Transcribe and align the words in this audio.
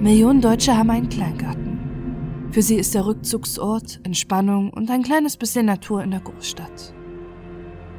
Millionen 0.00 0.40
Deutsche 0.40 0.76
haben 0.76 0.90
einen 0.90 1.08
Kleingarten. 1.08 2.48
Für 2.52 2.62
sie 2.62 2.76
ist 2.76 2.94
der 2.94 3.04
Rückzugsort, 3.04 3.98
Entspannung 4.04 4.70
und 4.70 4.90
ein 4.92 5.02
kleines 5.02 5.36
bisschen 5.36 5.66
Natur 5.66 6.04
in 6.04 6.12
der 6.12 6.20
Großstadt. 6.20 6.94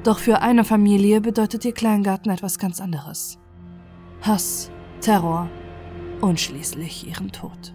Doch 0.05 0.17
für 0.17 0.41
eine 0.41 0.63
Familie 0.63 1.19
bedeutet 1.19 1.65
ihr 1.65 1.73
Kleingarten 1.73 2.31
etwas 2.31 2.57
ganz 2.57 2.79
anderes. 2.79 3.37
Hass, 4.21 4.71
Terror 5.01 5.49
und 6.21 6.39
schließlich 6.39 7.05
ihren 7.05 7.33
Tod. 7.33 7.73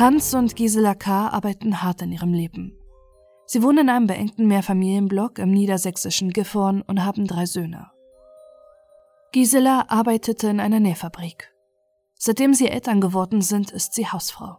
Hans 0.00 0.32
und 0.32 0.56
Gisela 0.56 0.94
K. 0.94 1.28
arbeiten 1.28 1.82
hart 1.82 2.00
in 2.00 2.10
ihrem 2.10 2.32
Leben. 2.32 2.74
Sie 3.44 3.62
wohnen 3.62 3.80
in 3.80 3.88
einem 3.90 4.06
beengten 4.06 4.46
Mehrfamilienblock 4.46 5.38
im 5.38 5.50
niedersächsischen 5.50 6.30
Gifhorn 6.30 6.80
und 6.80 7.04
haben 7.04 7.26
drei 7.26 7.44
Söhne. 7.44 7.90
Gisela 9.32 9.84
arbeitete 9.88 10.48
in 10.48 10.58
einer 10.58 10.80
Nähfabrik. 10.80 11.54
Seitdem 12.14 12.54
sie 12.54 12.68
Eltern 12.68 13.02
geworden 13.02 13.42
sind, 13.42 13.72
ist 13.72 13.92
sie 13.92 14.06
Hausfrau. 14.06 14.56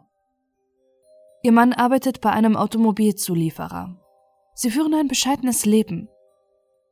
Ihr 1.41 1.53
Mann 1.53 1.73
arbeitet 1.73 2.21
bei 2.21 2.29
einem 2.29 2.55
Automobilzulieferer. 2.55 3.97
Sie 4.53 4.69
führen 4.69 4.93
ein 4.93 5.07
bescheidenes 5.07 5.65
Leben. 5.65 6.07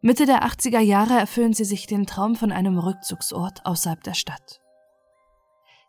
Mitte 0.02 0.26
der 0.26 0.44
80er 0.44 0.80
Jahre 0.80 1.20
erfüllen 1.20 1.54
sie 1.54 1.66
sich 1.66 1.86
den 1.86 2.08
Traum 2.08 2.36
von 2.36 2.52
einem 2.52 2.80
Rückzugsort 2.80 3.68
außerhalb 3.68 4.02
der 4.04 4.16
Stadt. 4.16 4.59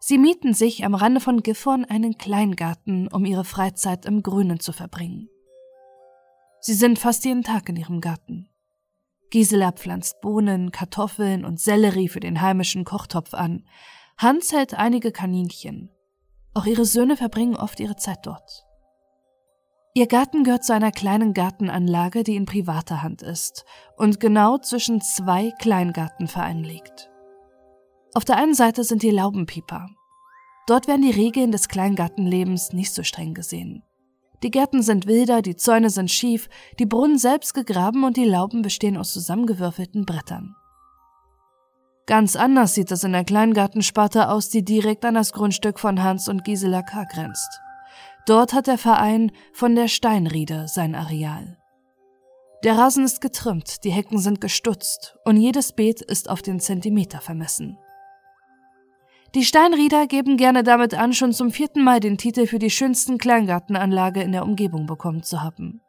Sie 0.00 0.16
mieten 0.16 0.54
sich 0.54 0.84
am 0.84 0.94
Rande 0.94 1.20
von 1.20 1.42
Gifhorn 1.42 1.84
einen 1.84 2.16
Kleingarten, 2.16 3.06
um 3.08 3.26
ihre 3.26 3.44
Freizeit 3.44 4.06
im 4.06 4.22
Grünen 4.22 4.58
zu 4.58 4.72
verbringen. 4.72 5.28
Sie 6.60 6.74
sind 6.74 6.98
fast 6.98 7.24
jeden 7.26 7.42
Tag 7.42 7.68
in 7.68 7.76
ihrem 7.76 8.00
Garten. 8.00 8.48
Gisela 9.30 9.72
pflanzt 9.72 10.20
Bohnen, 10.22 10.72
Kartoffeln 10.72 11.44
und 11.44 11.60
Sellerie 11.60 12.08
für 12.08 12.20
den 12.20 12.40
heimischen 12.40 12.84
Kochtopf 12.84 13.34
an. 13.34 13.66
Hans 14.16 14.52
hält 14.52 14.74
einige 14.74 15.12
Kaninchen. 15.12 15.90
Auch 16.54 16.66
ihre 16.66 16.86
Söhne 16.86 17.16
verbringen 17.16 17.56
oft 17.56 17.78
ihre 17.78 17.96
Zeit 17.96 18.26
dort. 18.26 18.64
Ihr 19.92 20.06
Garten 20.06 20.44
gehört 20.44 20.64
zu 20.64 20.72
einer 20.72 20.92
kleinen 20.92 21.34
Gartenanlage, 21.34 22.24
die 22.24 22.36
in 22.36 22.46
privater 22.46 23.02
Hand 23.02 23.22
ist 23.22 23.64
und 23.96 24.18
genau 24.18 24.56
zwischen 24.58 25.00
zwei 25.00 25.50
Kleingartenvereinen 25.58 26.64
liegt. 26.64 27.09
Auf 28.14 28.24
der 28.24 28.36
einen 28.36 28.54
Seite 28.54 28.84
sind 28.84 29.02
die 29.02 29.10
Laubenpieper. 29.10 29.88
Dort 30.66 30.88
werden 30.88 31.02
die 31.02 31.10
Regeln 31.10 31.52
des 31.52 31.68
Kleingartenlebens 31.68 32.72
nicht 32.72 32.92
so 32.92 33.02
streng 33.02 33.34
gesehen. 33.34 33.82
Die 34.42 34.50
Gärten 34.50 34.82
sind 34.82 35.06
wilder, 35.06 35.42
die 35.42 35.56
Zäune 35.56 35.90
sind 35.90 36.10
schief, 36.10 36.48
die 36.78 36.86
Brunnen 36.86 37.18
selbst 37.18 37.54
gegraben 37.54 38.04
und 38.04 38.16
die 38.16 38.24
Lauben 38.24 38.62
bestehen 38.62 38.96
aus 38.96 39.12
zusammengewürfelten 39.12 40.06
Brettern. 40.06 40.56
Ganz 42.06 42.34
anders 42.34 42.74
sieht 42.74 42.90
es 42.90 43.04
in 43.04 43.12
der 43.12 43.24
Kleingartensparte 43.24 44.28
aus, 44.30 44.48
die 44.48 44.64
direkt 44.64 45.04
an 45.04 45.14
das 45.14 45.32
Grundstück 45.32 45.78
von 45.78 46.02
Hans 46.02 46.28
und 46.28 46.44
Gisela 46.44 46.82
K. 46.82 47.04
grenzt. 47.04 47.60
Dort 48.26 48.52
hat 48.52 48.66
der 48.66 48.78
Verein 48.78 49.30
von 49.52 49.74
der 49.74 49.88
Steinriede 49.88 50.66
sein 50.68 50.94
Areal. 50.94 51.58
Der 52.64 52.76
Rasen 52.76 53.04
ist 53.04 53.20
getrimmt, 53.20 53.84
die 53.84 53.90
Hecken 53.90 54.18
sind 54.18 54.40
gestutzt 54.40 55.16
und 55.24 55.36
jedes 55.36 55.72
Beet 55.72 56.02
ist 56.02 56.28
auf 56.28 56.42
den 56.42 56.60
Zentimeter 56.60 57.20
vermessen. 57.20 57.78
Die 59.34 59.44
Steinrieder 59.44 60.08
geben 60.08 60.36
gerne 60.36 60.64
damit 60.64 60.94
an, 60.94 61.12
schon 61.12 61.32
zum 61.32 61.52
vierten 61.52 61.84
Mal 61.84 62.00
den 62.00 62.18
Titel 62.18 62.46
für 62.46 62.58
die 62.58 62.70
schönsten 62.70 63.16
Kleingartenanlage 63.16 64.22
in 64.22 64.32
der 64.32 64.42
Umgebung 64.42 64.86
bekommen 64.86 65.22
zu 65.22 65.42
haben. 65.42 65.80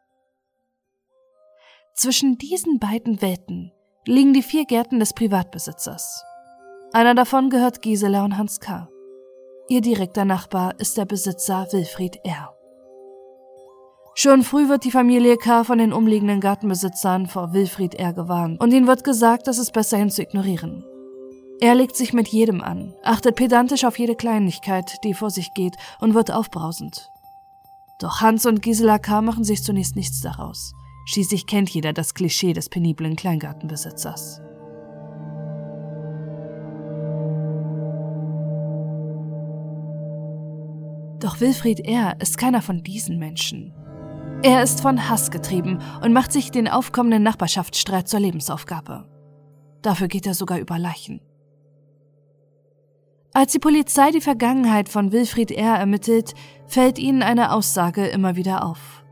Zwischen 1.95 2.37
diesen 2.37 2.77
beiden 2.79 3.21
Welten 3.21 3.71
liegen 4.05 4.33
die 4.33 4.43
vier 4.43 4.65
Gärten 4.65 4.99
des 4.99 5.13
Privatbesitzers. 5.13 6.23
Einer 6.93 7.15
davon 7.15 7.49
gehört 7.49 7.81
Gisela 7.81 8.23
und 8.25 8.37
Hans 8.37 8.59
K. 8.59 8.89
Ihr 9.69 9.81
direkter 9.81 10.25
Nachbar 10.25 10.79
ist 10.79 10.97
der 10.97 11.05
Besitzer 11.05 11.67
Wilfried 11.71 12.19
R. 12.23 12.55
Schon 14.13 14.43
früh 14.43 14.67
wird 14.67 14.83
die 14.83 14.91
Familie 14.91 15.37
K. 15.37 15.63
von 15.63 15.77
den 15.77 15.93
umliegenden 15.93 16.41
Gartenbesitzern 16.41 17.27
vor 17.27 17.53
Wilfried 17.53 17.95
R. 17.95 18.13
gewarnt 18.13 18.61
und 18.61 18.71
ihnen 18.71 18.87
wird 18.87 19.03
gesagt, 19.03 19.47
dass 19.47 19.57
es 19.57 19.71
besser 19.71 19.97
hin 19.97 20.09
zu 20.09 20.21
ignorieren. 20.21 20.83
Er 21.63 21.75
legt 21.75 21.95
sich 21.95 22.11
mit 22.11 22.27
jedem 22.27 22.61
an, 22.61 22.95
achtet 23.03 23.35
pedantisch 23.35 23.85
auf 23.85 23.99
jede 23.99 24.15
Kleinigkeit, 24.15 25.03
die 25.03 25.13
vor 25.13 25.29
sich 25.29 25.53
geht, 25.53 25.75
und 25.99 26.15
wird 26.15 26.31
aufbrausend. 26.31 27.11
Doch 27.99 28.19
Hans 28.19 28.47
und 28.47 28.63
Gisela 28.63 28.97
K. 28.97 29.21
machen 29.21 29.43
sich 29.43 29.63
zunächst 29.63 29.95
nichts 29.95 30.21
daraus. 30.21 30.73
Schließlich 31.05 31.45
kennt 31.45 31.69
jeder 31.69 31.93
das 31.93 32.15
Klischee 32.15 32.53
des 32.53 32.67
peniblen 32.69 33.15
Kleingartenbesitzers. 33.15 34.41
Doch 41.19 41.39
Wilfried 41.41 41.81
R. 41.81 42.15
ist 42.19 42.39
keiner 42.39 42.63
von 42.63 42.81
diesen 42.81 43.19
Menschen. 43.19 43.71
Er 44.41 44.63
ist 44.63 44.81
von 44.81 45.09
Hass 45.09 45.29
getrieben 45.29 45.77
und 46.01 46.11
macht 46.11 46.31
sich 46.31 46.49
den 46.49 46.67
aufkommenden 46.67 47.21
Nachbarschaftsstreit 47.21 48.07
zur 48.07 48.19
Lebensaufgabe. 48.19 49.07
Dafür 49.83 50.07
geht 50.07 50.25
er 50.25 50.33
sogar 50.33 50.57
über 50.57 50.79
Leichen. 50.79 51.21
Als 53.33 53.53
die 53.53 53.59
Polizei 53.59 54.11
die 54.11 54.19
Vergangenheit 54.19 54.89
von 54.89 55.13
Wilfried 55.13 55.51
R. 55.51 55.75
ermittelt, 55.77 56.33
fällt 56.67 56.99
ihnen 56.99 57.23
eine 57.23 57.53
Aussage 57.53 58.07
immer 58.07 58.35
wieder 58.35 58.65
auf. 58.65 59.03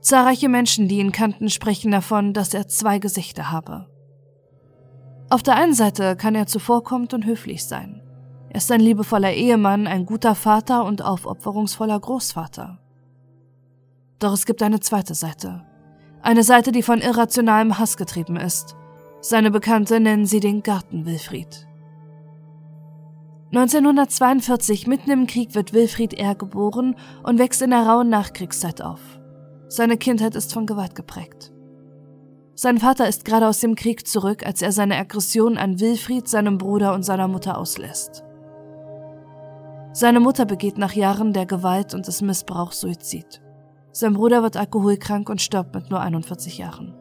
Zahlreiche 0.00 0.50
Menschen, 0.50 0.86
die 0.86 0.98
ihn 0.98 1.12
kannten, 1.12 1.48
sprechen 1.48 1.90
davon, 1.90 2.34
dass 2.34 2.52
er 2.52 2.68
zwei 2.68 2.98
Gesichter 2.98 3.50
habe. 3.50 3.88
Auf 5.30 5.42
der 5.42 5.56
einen 5.56 5.72
Seite 5.72 6.14
kann 6.14 6.34
er 6.34 6.46
zuvorkommend 6.46 7.14
und 7.14 7.24
höflich 7.24 7.64
sein. 7.64 8.02
Er 8.50 8.58
ist 8.58 8.70
ein 8.70 8.80
liebevoller 8.80 9.32
Ehemann, 9.32 9.86
ein 9.86 10.04
guter 10.04 10.34
Vater 10.34 10.84
und 10.84 11.00
aufopferungsvoller 11.02 11.98
Großvater. 11.98 12.78
Doch 14.18 14.34
es 14.34 14.44
gibt 14.44 14.62
eine 14.62 14.80
zweite 14.80 15.14
Seite. 15.14 15.64
Eine 16.20 16.42
Seite, 16.42 16.70
die 16.70 16.82
von 16.82 17.00
irrationalem 17.00 17.78
Hass 17.78 17.96
getrieben 17.96 18.36
ist. 18.36 18.76
Seine 19.22 19.50
Bekannte 19.50 20.00
nennen 20.00 20.26
sie 20.26 20.40
den 20.40 20.62
Garten 20.62 21.06
Wilfried. 21.06 21.66
1942, 23.56 24.88
mitten 24.88 25.12
im 25.12 25.28
Krieg, 25.28 25.54
wird 25.54 25.72
Wilfried 25.72 26.14
R. 26.14 26.34
geboren 26.34 26.96
und 27.22 27.38
wächst 27.38 27.62
in 27.62 27.70
der 27.70 27.86
rauen 27.86 28.08
Nachkriegszeit 28.08 28.82
auf. 28.82 28.98
Seine 29.68 29.96
Kindheit 29.96 30.34
ist 30.34 30.52
von 30.52 30.66
Gewalt 30.66 30.96
geprägt. 30.96 31.52
Sein 32.56 32.78
Vater 32.78 33.08
ist 33.08 33.24
gerade 33.24 33.46
aus 33.46 33.60
dem 33.60 33.76
Krieg 33.76 34.08
zurück, 34.08 34.44
als 34.44 34.60
er 34.60 34.72
seine 34.72 34.96
Aggression 34.96 35.56
an 35.56 35.78
Wilfried, 35.78 36.26
seinem 36.26 36.58
Bruder 36.58 36.94
und 36.94 37.04
seiner 37.04 37.28
Mutter 37.28 37.56
auslässt. 37.56 38.24
Seine 39.92 40.18
Mutter 40.18 40.46
begeht 40.46 40.76
nach 40.76 40.94
Jahren 40.94 41.32
der 41.32 41.46
Gewalt 41.46 41.94
und 41.94 42.08
des 42.08 42.22
Missbrauchs 42.22 42.80
Suizid. 42.80 43.40
Sein 43.92 44.14
Bruder 44.14 44.42
wird 44.42 44.56
alkoholkrank 44.56 45.28
und 45.28 45.40
stirbt 45.40 45.76
mit 45.76 45.90
nur 45.90 46.00
41 46.00 46.58
Jahren. 46.58 46.92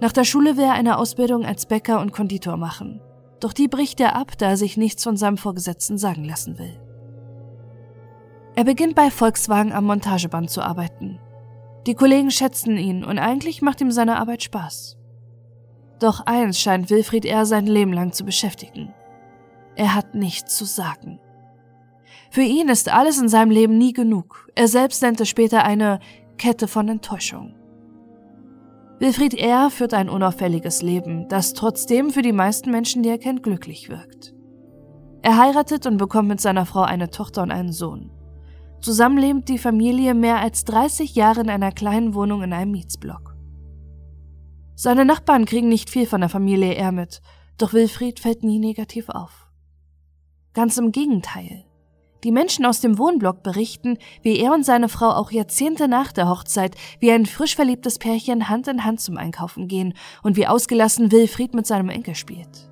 Nach 0.00 0.12
der 0.12 0.22
Schule 0.22 0.56
will 0.56 0.64
er 0.64 0.74
eine 0.74 0.98
Ausbildung 0.98 1.44
als 1.44 1.66
Bäcker 1.66 2.00
und 2.00 2.12
Konditor 2.12 2.56
machen. 2.56 3.00
Doch 3.40 3.52
die 3.52 3.68
bricht 3.68 4.00
er 4.00 4.16
ab, 4.16 4.38
da 4.38 4.50
er 4.50 4.56
sich 4.56 4.76
nichts 4.76 5.04
von 5.04 5.16
seinem 5.16 5.36
Vorgesetzten 5.36 5.98
sagen 5.98 6.24
lassen 6.24 6.58
will. 6.58 6.80
Er 8.54 8.64
beginnt 8.64 8.94
bei 8.94 9.10
Volkswagen 9.10 9.72
am 9.72 9.84
Montageband 9.84 10.48
zu 10.50 10.62
arbeiten. 10.62 11.18
Die 11.86 11.94
Kollegen 11.94 12.30
schätzen 12.30 12.78
ihn 12.78 13.04
und 13.04 13.18
eigentlich 13.18 13.60
macht 13.60 13.80
ihm 13.80 13.90
seine 13.90 14.18
Arbeit 14.18 14.42
Spaß. 14.42 14.96
Doch 16.00 16.20
eins 16.26 16.58
scheint 16.58 16.90
Wilfried 16.90 17.24
R. 17.24 17.46
sein 17.46 17.66
Leben 17.66 17.92
lang 17.92 18.12
zu 18.12 18.24
beschäftigen. 18.24 18.94
Er 19.76 19.94
hat 19.94 20.14
nichts 20.14 20.56
zu 20.56 20.64
sagen. 20.64 21.20
Für 22.30 22.42
ihn 22.42 22.68
ist 22.68 22.88
alles 22.88 23.20
in 23.20 23.28
seinem 23.28 23.50
Leben 23.50 23.78
nie 23.78 23.92
genug. 23.92 24.48
Er 24.54 24.68
selbst 24.68 25.02
nennt 25.02 25.20
es 25.20 25.28
später 25.28 25.64
eine 25.64 26.00
Kette 26.38 26.66
von 26.66 26.88
Enttäuschung. 26.88 27.54
Wilfried 28.98 29.34
R. 29.34 29.70
führt 29.70 29.92
ein 29.92 30.08
unauffälliges 30.08 30.80
Leben, 30.80 31.28
das 31.28 31.52
trotzdem 31.52 32.10
für 32.10 32.22
die 32.22 32.32
meisten 32.32 32.70
Menschen, 32.70 33.02
die 33.02 33.10
er 33.10 33.18
kennt, 33.18 33.42
glücklich 33.42 33.90
wirkt. 33.90 34.34
Er 35.20 35.36
heiratet 35.36 35.86
und 35.86 35.98
bekommt 35.98 36.28
mit 36.28 36.40
seiner 36.40 36.64
Frau 36.64 36.80
eine 36.82 37.10
Tochter 37.10 37.42
und 37.42 37.50
einen 37.50 37.72
Sohn. 37.72 38.10
Zusammen 38.80 39.18
lebt 39.18 39.50
die 39.50 39.58
Familie 39.58 40.14
mehr 40.14 40.38
als 40.38 40.64
30 40.64 41.14
Jahre 41.14 41.42
in 41.42 41.50
einer 41.50 41.72
kleinen 41.72 42.14
Wohnung 42.14 42.42
in 42.42 42.54
einem 42.54 42.70
Mietsblock. 42.70 43.36
Seine 44.76 45.04
Nachbarn 45.04 45.44
kriegen 45.44 45.68
nicht 45.68 45.90
viel 45.90 46.06
von 46.06 46.20
der 46.20 46.30
Familie 46.30 46.74
R 46.74 46.92
mit, 46.92 47.20
doch 47.58 47.74
Wilfried 47.74 48.18
fällt 48.18 48.44
nie 48.44 48.58
negativ 48.58 49.10
auf. 49.10 49.46
Ganz 50.54 50.78
im 50.78 50.90
Gegenteil. 50.90 51.65
Die 52.26 52.32
Menschen 52.32 52.66
aus 52.66 52.80
dem 52.80 52.98
Wohnblock 52.98 53.44
berichten, 53.44 53.98
wie 54.20 54.40
er 54.40 54.52
und 54.52 54.64
seine 54.64 54.88
Frau 54.88 55.10
auch 55.10 55.30
Jahrzehnte 55.30 55.86
nach 55.86 56.10
der 56.10 56.28
Hochzeit 56.28 56.74
wie 56.98 57.12
ein 57.12 57.24
frisch 57.24 57.54
verliebtes 57.54 58.00
Pärchen 58.00 58.48
Hand 58.48 58.66
in 58.66 58.84
Hand 58.84 59.00
zum 59.00 59.16
Einkaufen 59.16 59.68
gehen 59.68 59.94
und 60.24 60.36
wie 60.36 60.48
ausgelassen 60.48 61.12
Wilfried 61.12 61.54
mit 61.54 61.68
seinem 61.68 61.88
Enkel 61.88 62.16
spielt. 62.16 62.68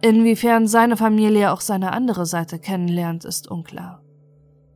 Inwiefern 0.00 0.66
seine 0.66 0.96
Familie 0.96 1.52
auch 1.52 1.60
seine 1.60 1.92
andere 1.92 2.24
Seite 2.24 2.58
kennenlernt, 2.58 3.26
ist 3.26 3.50
unklar. 3.50 4.02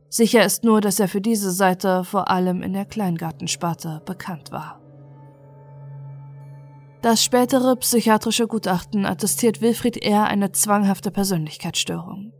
Sicher 0.07 0.45
ist 0.45 0.63
nur, 0.63 0.79
dass 0.79 0.99
er 0.99 1.07
für 1.07 1.21
diese 1.21 1.49
Seite 1.49 2.03
vor 2.03 2.29
allem 2.29 2.61
in 2.61 2.73
der 2.73 2.85
Kleingartensparte 2.85 4.03
bekannt 4.05 4.51
war. 4.51 4.79
Das 7.01 7.23
spätere 7.23 7.75
psychiatrische 7.77 8.45
Gutachten 8.45 9.07
attestiert 9.07 9.61
Wilfried 9.61 9.97
R. 9.97 10.25
eine 10.25 10.51
zwanghafte 10.51 11.09
Persönlichkeitsstörung. 11.09 12.33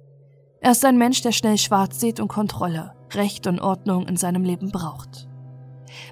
Er 0.59 0.71
ist 0.71 0.83
ein 0.85 0.97
Mensch, 0.97 1.21
der 1.21 1.31
schnell 1.31 1.57
schwarz 1.57 1.99
sieht 1.99 2.19
und 2.19 2.27
Kontrolle, 2.27 2.93
Recht 3.13 3.47
und 3.47 3.59
Ordnung 3.59 4.07
in 4.07 4.17
seinem 4.17 4.43
Leben 4.43 4.71
braucht. 4.71 5.27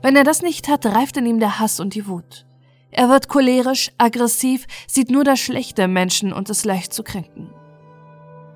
Wenn 0.02 0.16
er 0.16 0.24
das 0.24 0.42
nicht 0.42 0.68
hat, 0.68 0.86
reift 0.86 1.18
in 1.18 1.26
ihm 1.26 1.40
der 1.40 1.60
Hass 1.60 1.80
und 1.80 1.96
die 1.96 2.08
Wut. 2.08 2.46
Er 2.92 3.10
wird 3.10 3.28
cholerisch, 3.28 3.92
aggressiv, 3.98 4.68
sieht 4.88 5.12
nur 5.12 5.24
das 5.24 5.40
Schlechte 5.40 5.84
im 5.84 5.94
Menschen 5.94 6.32
und 6.32 6.50
ist 6.50 6.66
leicht 6.66 6.94
zu 6.94 7.04
kränken. 7.04 7.50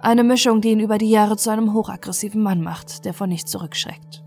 Eine 0.01 0.23
Mischung, 0.23 0.61
die 0.61 0.69
ihn 0.69 0.79
über 0.79 0.97
die 0.97 1.09
Jahre 1.09 1.35
zu 1.35 1.49
einem 1.49 1.73
hochaggressiven 1.73 2.41
Mann 2.41 2.61
macht, 2.61 3.03
der 3.03 3.13
vor 3.13 3.27
nichts 3.27 3.51
zurückschreckt. 3.51 4.23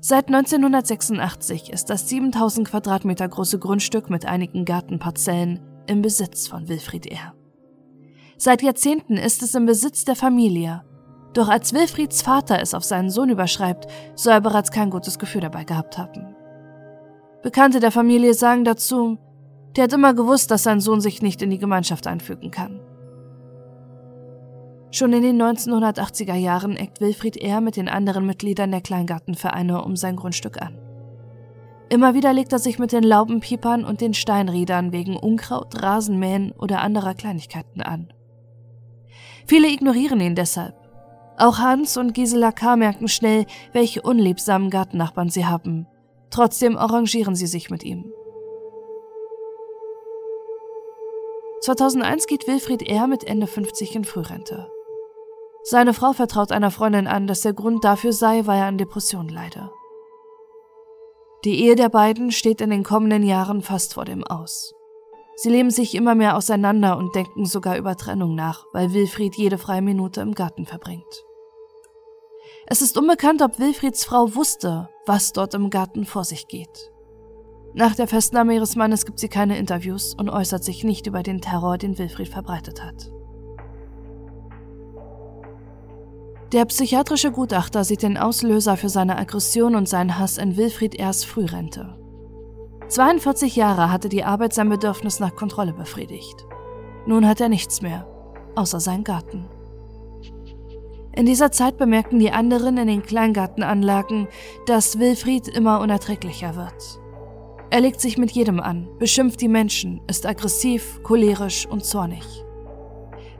Seit 0.00 0.28
1986 0.28 1.72
ist 1.72 1.90
das 1.90 2.08
7000 2.08 2.68
Quadratmeter 2.68 3.26
große 3.26 3.58
Grundstück 3.58 4.10
mit 4.10 4.26
einigen 4.26 4.64
Gartenparzellen 4.64 5.60
im 5.86 6.02
Besitz 6.02 6.46
von 6.46 6.68
Wilfried 6.68 7.06
R. 7.06 7.34
Seit 8.40 8.62
Jahrzehnten 8.62 9.16
ist 9.16 9.42
es 9.42 9.56
im 9.56 9.66
Besitz 9.66 10.04
der 10.04 10.14
Familie. 10.14 10.84
Doch 11.34 11.48
als 11.48 11.72
Wilfrieds 11.72 12.22
Vater 12.22 12.62
es 12.62 12.72
auf 12.72 12.84
seinen 12.84 13.10
Sohn 13.10 13.30
überschreibt, 13.30 13.88
soll 14.14 14.34
er 14.34 14.40
bereits 14.40 14.70
kein 14.70 14.90
gutes 14.90 15.18
Gefühl 15.18 15.40
dabei 15.40 15.64
gehabt 15.64 15.98
haben. 15.98 16.36
Bekannte 17.42 17.80
der 17.80 17.90
Familie 17.90 18.34
sagen 18.34 18.64
dazu, 18.64 19.18
der 19.76 19.84
hat 19.84 19.92
immer 19.92 20.14
gewusst, 20.14 20.52
dass 20.52 20.62
sein 20.62 20.80
Sohn 20.80 21.00
sich 21.00 21.20
nicht 21.20 21.42
in 21.42 21.50
die 21.50 21.58
Gemeinschaft 21.58 22.06
einfügen 22.06 22.52
kann. 22.52 22.80
Schon 24.92 25.12
in 25.12 25.22
den 25.22 25.42
1980er 25.42 26.34
Jahren 26.34 26.76
eckt 26.76 27.00
Wilfried 27.00 27.36
R. 27.38 27.60
mit 27.60 27.76
den 27.76 27.88
anderen 27.88 28.24
Mitgliedern 28.24 28.70
der 28.70 28.80
Kleingartenvereine 28.80 29.82
um 29.82 29.96
sein 29.96 30.14
Grundstück 30.14 30.62
an. 30.62 30.78
Immer 31.90 32.14
wieder 32.14 32.32
legt 32.32 32.52
er 32.52 32.58
sich 32.60 32.78
mit 32.78 32.92
den 32.92 33.02
Laubenpiepern 33.02 33.84
und 33.84 34.00
den 34.00 34.14
Steinriedern 34.14 34.92
wegen 34.92 35.16
Unkraut, 35.16 35.82
Rasenmähen 35.82 36.52
oder 36.52 36.80
anderer 36.80 37.14
Kleinigkeiten 37.14 37.82
an. 37.82 38.12
Viele 39.48 39.68
ignorieren 39.68 40.20
ihn 40.20 40.36
deshalb. 40.36 40.76
Auch 41.36 41.58
Hans 41.58 41.96
und 41.96 42.14
Gisela 42.14 42.52
K. 42.52 42.76
merken 42.76 43.08
schnell, 43.08 43.46
welche 43.72 44.02
unliebsamen 44.02 44.70
Gartennachbarn 44.70 45.30
sie 45.30 45.46
haben 45.46 45.86
Trotzdem 46.30 46.76
arrangieren 46.76 47.34
sie 47.34 47.46
sich 47.46 47.70
mit 47.70 47.82
ihm. 47.84 48.12
2001 51.60 52.26
geht 52.26 52.46
Wilfried 52.46 52.82
R. 52.88 53.06
mit 53.06 53.24
Ende 53.24 53.46
50 53.46 53.96
in 53.96 54.04
Frührente. 54.04 54.70
Seine 55.64 55.92
Frau 55.92 56.12
vertraut 56.12 56.52
einer 56.52 56.70
Freundin 56.70 57.06
an, 57.06 57.26
dass 57.26 57.40
der 57.40 57.52
Grund 57.52 57.84
dafür 57.84 58.12
sei, 58.12 58.46
weil 58.46 58.60
er 58.60 58.66
an 58.66 58.78
Depressionen 58.78 59.28
leide. 59.28 59.70
Die 61.44 61.62
Ehe 61.64 61.74
der 61.74 61.88
beiden 61.88 62.30
steht 62.30 62.60
in 62.60 62.70
den 62.70 62.84
kommenden 62.84 63.22
Jahren 63.22 63.62
fast 63.62 63.94
vor 63.94 64.04
dem 64.04 64.24
Aus. 64.24 64.74
Sie 65.40 65.50
leben 65.50 65.70
sich 65.70 65.94
immer 65.94 66.16
mehr 66.16 66.36
auseinander 66.36 66.98
und 66.98 67.14
denken 67.14 67.46
sogar 67.46 67.78
über 67.78 67.94
Trennung 67.94 68.34
nach, 68.34 68.64
weil 68.72 68.92
Wilfried 68.92 69.36
jede 69.36 69.56
freie 69.56 69.82
Minute 69.82 70.20
im 70.20 70.34
Garten 70.34 70.66
verbringt. 70.66 71.24
Es 72.66 72.82
ist 72.82 72.98
unbekannt, 72.98 73.40
ob 73.40 73.60
Wilfrieds 73.60 74.04
Frau 74.04 74.34
wusste, 74.34 74.88
was 75.06 75.32
dort 75.32 75.54
im 75.54 75.70
Garten 75.70 76.06
vor 76.06 76.24
sich 76.24 76.48
geht. 76.48 76.90
Nach 77.72 77.94
der 77.94 78.08
Festnahme 78.08 78.52
ihres 78.52 78.74
Mannes 78.74 79.06
gibt 79.06 79.20
sie 79.20 79.28
keine 79.28 79.58
Interviews 79.58 80.12
und 80.12 80.28
äußert 80.28 80.64
sich 80.64 80.82
nicht 80.82 81.06
über 81.06 81.22
den 81.22 81.40
Terror, 81.40 81.78
den 81.78 81.98
Wilfried 81.98 82.28
verbreitet 82.28 82.82
hat. 82.82 83.12
Der 86.52 86.64
psychiatrische 86.64 87.30
Gutachter 87.30 87.84
sieht 87.84 88.02
den 88.02 88.18
Auslöser 88.18 88.76
für 88.76 88.88
seine 88.88 89.16
Aggression 89.16 89.76
und 89.76 89.88
seinen 89.88 90.18
Hass 90.18 90.36
in 90.36 90.56
Wilfried 90.56 90.96
erst 90.96 91.26
Frührente. 91.26 91.96
42 92.88 93.54
Jahre 93.54 93.92
hatte 93.92 94.08
die 94.08 94.24
Arbeit 94.24 94.54
sein 94.54 94.70
Bedürfnis 94.70 95.20
nach 95.20 95.36
Kontrolle 95.36 95.74
befriedigt. 95.74 96.46
Nun 97.06 97.26
hat 97.26 97.40
er 97.40 97.50
nichts 97.50 97.82
mehr, 97.82 98.06
außer 98.54 98.80
seinen 98.80 99.04
Garten. 99.04 99.46
In 101.14 101.26
dieser 101.26 101.52
Zeit 101.52 101.76
bemerken 101.76 102.18
die 102.18 102.30
anderen 102.30 102.78
in 102.78 102.86
den 102.86 103.02
Kleingartenanlagen, 103.02 104.28
dass 104.66 104.98
Wilfried 104.98 105.48
immer 105.48 105.80
unerträglicher 105.80 106.56
wird. 106.56 107.00
Er 107.70 107.80
legt 107.80 108.00
sich 108.00 108.16
mit 108.16 108.30
jedem 108.30 108.60
an, 108.60 108.88
beschimpft 108.98 109.42
die 109.42 109.48
Menschen, 109.48 110.00
ist 110.06 110.24
aggressiv, 110.24 111.02
cholerisch 111.02 111.66
und 111.66 111.84
zornig. 111.84 112.24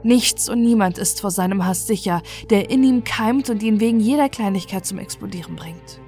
Nichts 0.03 0.47
und 0.47 0.61
niemand 0.61 0.99
ist 0.99 1.21
vor 1.21 1.31
seinem 1.31 1.65
Hass 1.65 1.87
sicher, 1.87 2.21
der 2.51 2.69
in 2.69 2.83
ihm 2.83 3.03
keimt 3.03 3.49
und 3.49 3.63
ihn 3.63 3.79
wegen 3.79 3.99
jeder 3.99 4.29
Kleinigkeit 4.29 4.85
zum 4.85 4.99
Explodieren 4.99 5.55
bringt. 5.55 5.99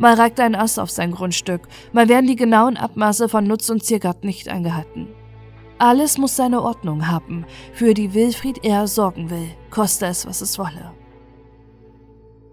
Mal 0.00 0.14
ragt 0.14 0.40
ein 0.40 0.54
Ass 0.54 0.78
auf 0.78 0.90
sein 0.90 1.10
Grundstück, 1.10 1.68
mal 1.92 2.08
werden 2.08 2.26
die 2.26 2.34
genauen 2.34 2.78
Abmaße 2.78 3.28
von 3.28 3.46
Nutz- 3.46 3.68
und 3.68 3.84
Ziergarten 3.84 4.26
nicht 4.26 4.48
eingehalten. 4.48 5.08
Alles 5.76 6.16
muss 6.16 6.36
seine 6.36 6.62
Ordnung 6.62 7.08
haben, 7.08 7.44
für 7.74 7.92
die 7.92 8.14
Wilfried 8.14 8.64
er 8.64 8.86
sorgen 8.86 9.28
will, 9.28 9.50
koste 9.70 10.06
es, 10.06 10.26
was 10.26 10.40
es 10.40 10.58
wolle. 10.58 10.92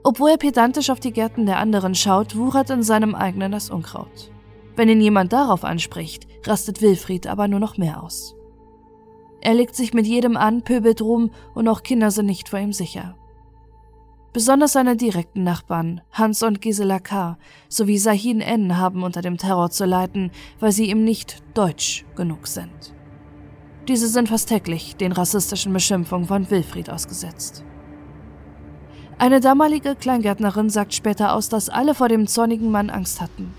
Obwohl 0.04 0.32
er 0.32 0.38
pedantisch 0.38 0.90
auf 0.90 1.00
die 1.00 1.14
Gärten 1.14 1.46
der 1.46 1.60
anderen 1.60 1.96
schaut, 1.96 2.36
wuchert 2.36 2.70
in 2.70 2.84
seinem 2.84 3.16
eigenen 3.16 3.54
das 3.54 3.70
Unkraut. 3.70 4.30
Wenn 4.76 4.90
ihn 4.90 5.00
jemand 5.00 5.32
darauf 5.32 5.64
anspricht, 5.64 6.28
rastet 6.46 6.82
Wilfried 6.82 7.28
aber 7.28 7.48
nur 7.48 7.62
noch 7.62 7.78
mehr 7.78 8.04
aus. 8.04 8.36
Er 9.40 9.54
legt 9.54 9.74
sich 9.74 9.94
mit 9.94 10.06
jedem 10.06 10.36
an, 10.36 10.64
pöbelt 10.64 11.02
rum 11.02 11.32
und 11.56 11.70
auch 11.70 11.82
Kinder 11.82 12.12
sind 12.12 12.26
nicht 12.26 12.50
vor 12.50 12.60
ihm 12.60 12.74
sicher. 12.74 13.16
Besonders 14.38 14.74
seine 14.74 14.96
direkten 14.96 15.44
Nachbarn, 15.44 16.02
Hans 16.12 16.44
und 16.44 16.62
Gisela 16.62 17.00
K. 17.00 17.40
sowie 17.70 17.98
Sahin 17.98 18.40
N. 18.40 18.78
haben 18.78 19.02
unter 19.02 19.24
dem 19.24 19.38
Terror 19.38 19.72
zu 19.72 19.84
leiden, 19.86 20.30
weil 20.60 20.72
sie 20.72 20.92
ihm 20.92 21.04
nicht 21.04 21.42
deutsch 21.56 22.06
genug 22.16 22.46
sind. 22.46 22.94
Diese 23.88 24.08
sind 24.08 24.30
fast 24.30 24.50
täglich 24.50 24.96
den 24.96 25.12
rassistischen 25.12 25.74
Beschimpfungen 25.74 26.28
von 26.28 26.52
Wilfried 26.52 26.92
ausgesetzt. 26.92 27.64
Eine 29.18 29.40
damalige 29.40 29.96
Kleingärtnerin 29.96 30.70
sagt 30.70 30.94
später 30.94 31.34
aus, 31.34 31.50
dass 31.50 31.68
alle 31.68 31.96
vor 31.96 32.08
dem 32.08 32.28
zornigen 32.28 32.70
Mann 32.70 32.92
Angst 32.92 33.20
hatten. 33.20 33.56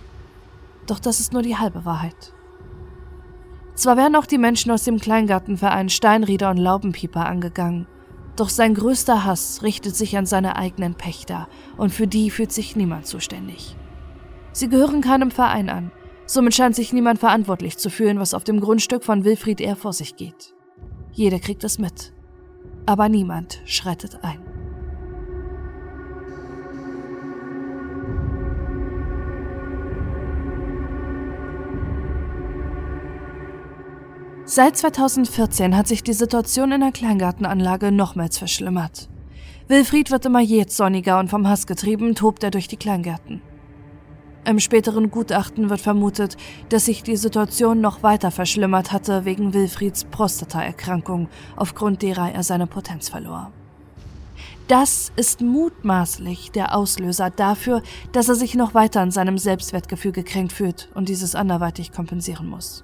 Doch 0.87 1.01
das 1.01 1.19
ist 1.19 1.33
nur 1.33 1.43
die 1.43 1.57
halbe 1.57 1.85
Wahrheit. 1.85 2.33
Zwar 3.75 3.97
werden 3.97 4.15
auch 4.15 4.27
die 4.27 4.39
Menschen 4.39 4.71
aus 4.71 4.85
dem 4.85 5.01
Kleingartenverein 5.01 5.89
Steinrieder 5.89 6.51
und 6.51 6.59
Laubenpieper 6.59 7.27
angegangen, 7.27 7.89
doch 8.41 8.49
sein 8.49 8.75
größter 8.75 9.25
Hass 9.25 9.63
richtet 9.63 9.97
sich 9.97 10.17
an 10.17 10.27
seine 10.27 10.57
eigenen 10.57 10.95
Pächter 10.95 11.49
und 11.77 11.91
für 11.91 12.07
die 12.07 12.31
fühlt 12.31 12.53
sich 12.53 12.77
niemand 12.77 13.07
zuständig. 13.07 13.77
Sie 14.53 14.69
gehören 14.69 15.01
keinem 15.01 15.31
Verein 15.31 15.69
an, 15.69 15.93
Somit 16.31 16.55
scheint 16.55 16.77
sich 16.77 16.93
niemand 16.93 17.19
verantwortlich 17.19 17.79
zu 17.79 17.89
fühlen, 17.89 18.21
was 18.21 18.35
auf 18.35 18.45
dem 18.45 18.61
Grundstück 18.61 19.03
von 19.03 19.25
Wilfried 19.25 19.63
R. 19.63 19.77
vor 19.77 19.95
sich 19.95 20.17
geht. 20.17 20.55
Jeder 21.11 21.39
kriegt 21.39 21.65
es 21.65 21.79
mit. 21.79 22.13
Aber 22.85 23.09
niemand 23.09 23.63
schreitet 23.65 24.19
ein. 24.23 24.48
Seit 34.59 34.77
2014 34.77 35.77
hat 35.77 35.87
sich 35.87 36.03
die 36.03 36.13
Situation 36.13 36.73
in 36.73 36.81
der 36.81 36.91
Kleingartenanlage 36.91 37.93
nochmals 37.93 38.39
verschlimmert. 38.39 39.09
Wilfried 39.69 40.11
wird 40.11 40.27
immer 40.27 40.41
jähzorniger 40.41 41.21
und 41.21 41.31
vom 41.31 41.49
Hass 41.49 41.69
getrieben, 41.69 42.17
tobt 42.17 42.43
er 42.43 42.51
durch 42.51 42.67
die 42.67 42.77
Kleingärten. 42.77 43.41
Im 44.45 44.59
späteren 44.59 45.13
Gutachten 45.13 45.71
wird 45.71 45.81
vermutet, 45.81 46.37
dass 46.71 46.87
sich 46.87 47.05
die 47.05 47.15
Situation 47.15 47.81
noch 47.81 48.03
weiter 48.03 48.33
verschlimmert 48.33 48.91
hatte 48.91 49.25
wegen 49.25 49.55
Wilfrieds 49.55 50.07
Prostataerkrankung, 50.07 51.29
aufgrund 51.55 52.03
derer 52.03 52.33
er 52.33 52.43
seine 52.43 52.67
Potenz 52.67 53.09
verlor. 53.09 53.53
Das 54.67 55.13
ist 55.15 55.41
mutmaßlich 55.41 56.51
der 56.51 56.75
Auslöser 56.75 57.31
dafür, 57.31 57.81
dass 58.11 58.29
er 58.29 58.35
sich 58.35 58.57
noch 58.57 58.75
weiter 58.75 59.03
an 59.03 59.13
seinem 59.13 59.39
Selbstwertgefühl 59.39 60.11
gekränkt 60.11 60.53
fühlt 60.53 60.91
und 60.97 61.09
dieses 61.09 61.37
anderweitig 61.37 61.93
kompensieren 61.93 62.49
muss. 62.49 62.83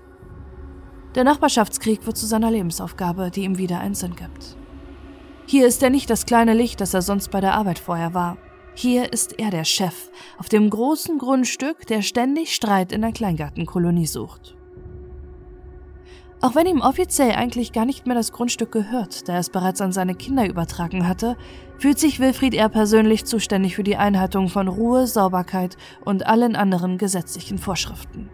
Der 1.15 1.23
Nachbarschaftskrieg 1.23 2.07
wird 2.07 2.17
zu 2.17 2.27
seiner 2.27 2.51
Lebensaufgabe, 2.51 3.31
die 3.31 3.45
ihm 3.45 3.57
wieder 3.57 3.79
einen 3.79 3.95
Sinn 3.95 4.17
gibt. 4.17 4.57
Hier 5.47 5.67
ist 5.67 5.83
er 5.83 5.91
nicht 5.91 6.11
das 6.11 6.27
kleine 6.27 6.55
Licht, 6.55 6.81
das 6.81 6.95
er 6.95 7.03
sonst 7.03 7.31
bei 7.31 7.41
der 7.41 7.55
Arbeit 7.55 7.79
vorher 7.79 8.15
war. 8.15 8.37
Hier 8.75 9.13
ist 9.13 9.39
er 9.39 9.51
der 9.51 9.65
Chef 9.65 10.11
auf 10.39 10.49
dem 10.49 10.69
großen 10.69 11.19
Grundstück, 11.19 11.87
der 11.87 12.03
ständig 12.03 12.53
Streit 12.53 12.91
in 12.91 13.03
der 13.03 13.13
Kleingartenkolonie 13.13 14.07
sucht. 14.07 14.57
Auch 16.41 16.57
wenn 16.57 16.67
ihm 16.67 16.81
offiziell 16.81 17.33
eigentlich 17.33 17.73
gar 17.73 17.87
nicht 17.87 18.07
mehr 18.07 18.17
das 18.17 18.33
Grundstück 18.33 18.73
gehört, 18.73 19.29
da 19.29 19.35
er 19.35 19.39
es 19.39 19.51
bereits 19.51 19.81
an 19.81 19.93
seine 19.93 20.15
Kinder 20.15 20.47
übertragen 20.47 21.07
hatte, 21.07 21.37
fühlt 21.79 21.99
sich 21.99 22.19
Wilfried 22.19 22.55
eher 22.55 22.69
persönlich 22.69 23.25
zuständig 23.25 23.77
für 23.77 23.85
die 23.85 23.97
Einhaltung 23.97 24.49
von 24.49 24.67
Ruhe, 24.67 25.07
Sauberkeit 25.07 25.77
und 26.05 26.27
allen 26.27 26.57
anderen 26.57 26.99
gesetzlichen 26.99 27.59
Vorschriften. 27.59 28.29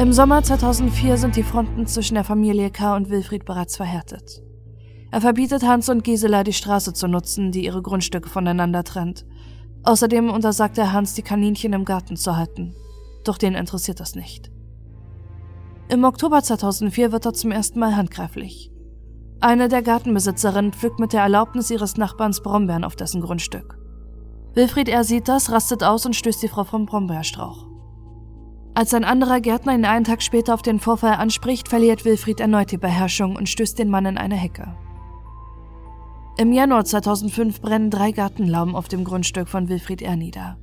Im 0.00 0.14
Sommer 0.14 0.42
2004 0.42 1.18
sind 1.18 1.36
die 1.36 1.42
Fronten 1.42 1.86
zwischen 1.86 2.14
der 2.14 2.24
Familie 2.24 2.70
K. 2.70 2.96
und 2.96 3.10
Wilfried 3.10 3.44
bereits 3.44 3.76
verhärtet. 3.76 4.42
Er 5.10 5.20
verbietet 5.20 5.62
Hans 5.62 5.90
und 5.90 6.04
Gisela, 6.04 6.42
die 6.42 6.54
Straße 6.54 6.94
zu 6.94 7.06
nutzen, 7.06 7.52
die 7.52 7.66
ihre 7.66 7.82
Grundstücke 7.82 8.30
voneinander 8.30 8.82
trennt. 8.82 9.26
Außerdem 9.82 10.30
untersagt 10.30 10.78
er 10.78 10.94
Hans, 10.94 11.12
die 11.12 11.22
Kaninchen 11.22 11.74
im 11.74 11.84
Garten 11.84 12.16
zu 12.16 12.34
halten. 12.34 12.74
Doch 13.24 13.36
den 13.36 13.54
interessiert 13.54 14.00
das 14.00 14.14
nicht. 14.14 14.50
Im 15.90 16.04
Oktober 16.04 16.42
2004 16.42 17.12
wird 17.12 17.26
er 17.26 17.34
zum 17.34 17.50
ersten 17.50 17.78
Mal 17.78 17.94
handgreiflich. 17.94 18.72
Eine 19.40 19.68
der 19.68 19.82
Gartenbesitzerinnen 19.82 20.72
pflückt 20.72 20.98
mit 20.98 21.12
der 21.12 21.24
Erlaubnis 21.24 21.70
ihres 21.70 21.98
Nachbarns 21.98 22.40
Brombeeren 22.40 22.84
auf 22.84 22.96
dessen 22.96 23.20
Grundstück. 23.20 23.78
Wilfried 24.54 24.88
R. 24.88 25.04
sieht 25.04 25.28
das, 25.28 25.52
rastet 25.52 25.84
aus 25.84 26.06
und 26.06 26.16
stößt 26.16 26.42
die 26.42 26.48
Frau 26.48 26.64
vom 26.64 26.86
Brombeerstrauch. 26.86 27.69
Als 28.74 28.94
ein 28.94 29.04
anderer 29.04 29.40
Gärtner 29.40 29.74
ihn 29.74 29.84
einen 29.84 30.04
Tag 30.04 30.22
später 30.22 30.54
auf 30.54 30.62
den 30.62 30.78
Vorfall 30.78 31.14
anspricht, 31.14 31.68
verliert 31.68 32.04
Wilfried 32.04 32.40
erneut 32.40 32.70
die 32.70 32.78
Beherrschung 32.78 33.36
und 33.36 33.48
stößt 33.48 33.78
den 33.78 33.90
Mann 33.90 34.06
in 34.06 34.16
eine 34.16 34.36
Hecke. 34.36 34.76
Im 36.38 36.52
Januar 36.52 36.84
2005 36.84 37.60
brennen 37.60 37.90
drei 37.90 38.12
Gartenlauben 38.12 38.74
auf 38.74 38.88
dem 38.88 39.04
Grundstück 39.04 39.48
von 39.48 39.68
Wilfried 39.68 40.00
R. 40.00 40.16
nieder. 40.16 40.56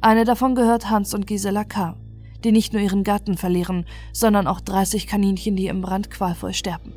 Eine 0.00 0.24
davon 0.24 0.54
gehört 0.54 0.90
Hans 0.90 1.14
und 1.14 1.26
Gisela 1.26 1.64
K., 1.64 1.96
die 2.42 2.52
nicht 2.52 2.72
nur 2.72 2.82
ihren 2.82 3.04
Garten 3.04 3.36
verlieren, 3.36 3.86
sondern 4.12 4.46
auch 4.46 4.60
30 4.60 5.06
Kaninchen, 5.06 5.54
die 5.56 5.68
im 5.68 5.82
Brand 5.82 6.10
qualvoll 6.10 6.54
sterben. 6.54 6.92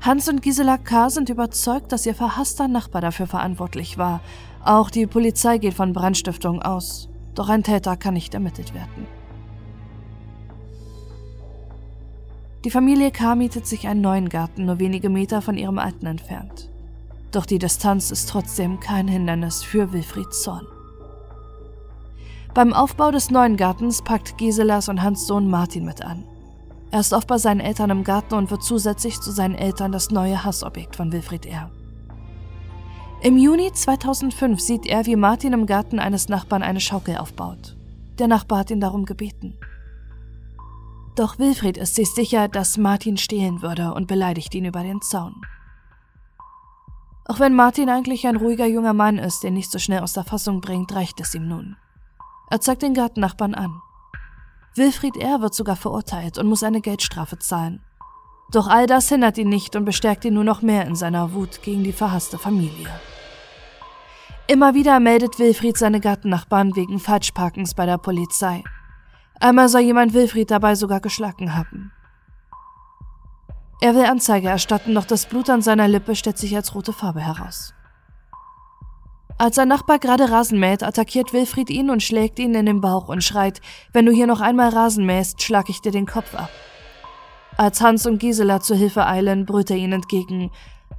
Hans 0.00 0.28
und 0.28 0.42
Gisela 0.42 0.76
K. 0.76 1.08
sind 1.08 1.30
überzeugt, 1.30 1.90
dass 1.92 2.04
ihr 2.04 2.14
verhasster 2.14 2.68
Nachbar 2.68 3.00
dafür 3.00 3.26
verantwortlich 3.26 3.96
war. 3.96 4.20
Auch 4.62 4.90
die 4.90 5.06
Polizei 5.06 5.56
geht 5.56 5.74
von 5.74 5.94
Brandstiftung 5.94 6.60
aus. 6.60 7.08
Doch 7.34 7.48
ein 7.48 7.62
Täter 7.62 7.96
kann 7.96 8.14
nicht 8.14 8.34
ermittelt 8.34 8.74
werden. 8.74 9.06
Die 12.64 12.70
Familie 12.70 13.10
K. 13.10 13.34
mietet 13.34 13.66
sich 13.66 13.86
einen 13.88 14.00
neuen 14.00 14.30
Garten 14.30 14.64
nur 14.64 14.78
wenige 14.78 15.10
Meter 15.10 15.42
von 15.42 15.58
ihrem 15.58 15.78
alten 15.78 16.06
entfernt. 16.06 16.70
Doch 17.30 17.44
die 17.44 17.58
Distanz 17.58 18.10
ist 18.10 18.30
trotzdem 18.30 18.80
kein 18.80 19.06
Hindernis 19.06 19.62
für 19.62 19.92
Wilfrieds 19.92 20.42
Zorn. 20.42 20.66
Beim 22.54 22.72
Aufbau 22.72 23.10
des 23.10 23.30
neuen 23.30 23.56
Gartens 23.56 24.00
packt 24.00 24.38
Giselas 24.38 24.88
und 24.88 25.02
Hans 25.02 25.26
Sohn 25.26 25.50
Martin 25.50 25.84
mit 25.84 26.02
an. 26.02 26.24
Er 26.92 27.00
ist 27.00 27.12
oft 27.12 27.26
bei 27.26 27.38
seinen 27.38 27.58
Eltern 27.58 27.90
im 27.90 28.04
Garten 28.04 28.34
und 28.34 28.52
wird 28.52 28.62
zusätzlich 28.62 29.20
zu 29.20 29.32
seinen 29.32 29.56
Eltern 29.56 29.90
das 29.90 30.10
neue 30.10 30.44
Hassobjekt 30.44 30.94
von 30.94 31.10
Wilfried 31.10 31.46
R. 31.46 31.70
Im 33.24 33.38
Juni 33.38 33.72
2005 33.72 34.60
sieht 34.60 34.84
er, 34.84 35.06
wie 35.06 35.16
Martin 35.16 35.54
im 35.54 35.64
Garten 35.64 35.98
eines 35.98 36.28
Nachbarn 36.28 36.62
eine 36.62 36.78
Schaukel 36.78 37.16
aufbaut. 37.16 37.74
Der 38.18 38.28
Nachbar 38.28 38.58
hat 38.58 38.70
ihn 38.70 38.82
darum 38.82 39.06
gebeten. 39.06 39.58
Doch 41.16 41.38
Wilfried 41.38 41.78
ist 41.78 41.94
sich 41.94 42.12
sicher, 42.12 42.48
dass 42.48 42.76
Martin 42.76 43.16
stehlen 43.16 43.62
würde 43.62 43.94
und 43.94 44.08
beleidigt 44.08 44.54
ihn 44.54 44.66
über 44.66 44.82
den 44.82 45.00
Zaun. 45.00 45.40
Auch 47.24 47.40
wenn 47.40 47.54
Martin 47.54 47.88
eigentlich 47.88 48.26
ein 48.26 48.36
ruhiger 48.36 48.66
junger 48.66 48.92
Mann 48.92 49.16
ist, 49.16 49.42
der 49.42 49.52
nicht 49.52 49.70
so 49.70 49.78
schnell 49.78 50.00
aus 50.00 50.12
der 50.12 50.24
Fassung 50.24 50.60
bringt, 50.60 50.94
reicht 50.94 51.18
es 51.18 51.34
ihm 51.34 51.48
nun. 51.48 51.76
Er 52.50 52.60
zeigt 52.60 52.82
den 52.82 52.92
Gartennachbarn 52.92 53.54
an. 53.54 53.80
Wilfried 54.74 55.16
R. 55.16 55.40
wird 55.40 55.54
sogar 55.54 55.76
verurteilt 55.76 56.36
und 56.36 56.46
muss 56.46 56.62
eine 56.62 56.82
Geldstrafe 56.82 57.38
zahlen. 57.38 57.80
Doch 58.52 58.68
all 58.68 58.86
das 58.86 59.08
hindert 59.08 59.38
ihn 59.38 59.48
nicht 59.48 59.76
und 59.76 59.86
bestärkt 59.86 60.26
ihn 60.26 60.34
nur 60.34 60.44
noch 60.44 60.60
mehr 60.60 60.84
in 60.84 60.94
seiner 60.94 61.32
Wut 61.32 61.62
gegen 61.62 61.84
die 61.84 61.92
verhasste 61.92 62.36
Familie. 62.36 62.90
Immer 64.46 64.74
wieder 64.74 65.00
meldet 65.00 65.38
Wilfried 65.38 65.78
seine 65.78 66.00
Gartennachbarn 66.00 66.76
wegen 66.76 66.98
Falschparkens 66.98 67.72
bei 67.72 67.86
der 67.86 67.96
Polizei. 67.96 68.62
Einmal 69.40 69.70
soll 69.70 69.80
jemand 69.80 70.12
Wilfried 70.12 70.50
dabei 70.50 70.74
sogar 70.74 71.00
geschlagen 71.00 71.56
haben. 71.56 71.92
Er 73.80 73.94
will 73.94 74.04
Anzeige 74.04 74.48
erstatten, 74.48 74.94
doch 74.94 75.06
das 75.06 75.26
Blut 75.26 75.48
an 75.48 75.62
seiner 75.62 75.88
Lippe 75.88 76.14
stellt 76.14 76.36
sich 76.36 76.54
als 76.54 76.74
rote 76.74 76.92
Farbe 76.92 77.20
heraus. 77.20 77.72
Als 79.38 79.56
sein 79.56 79.68
Nachbar 79.68 79.98
gerade 79.98 80.30
Rasen 80.30 80.60
mäht, 80.60 80.82
attackiert 80.82 81.32
Wilfried 81.32 81.70
ihn 81.70 81.88
und 81.88 82.02
schlägt 82.02 82.38
ihn 82.38 82.54
in 82.54 82.66
den 82.66 82.82
Bauch 82.82 83.08
und 83.08 83.24
schreit, 83.24 83.62
wenn 83.94 84.04
du 84.04 84.12
hier 84.12 84.26
noch 84.26 84.42
einmal 84.42 84.68
Rasen 84.68 85.06
mähst, 85.06 85.42
schlag 85.42 85.70
ich 85.70 85.80
dir 85.80 85.90
den 85.90 86.06
Kopf 86.06 86.34
ab. 86.34 86.50
Als 87.56 87.80
Hans 87.80 88.06
und 88.06 88.18
Gisela 88.18 88.60
zur 88.60 88.76
Hilfe 88.76 89.06
eilen, 89.06 89.46
brüllt 89.46 89.70
er 89.70 89.76
ihnen 89.76 89.94
entgegen, 89.94 90.50